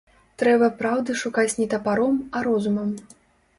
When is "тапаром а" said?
1.75-2.45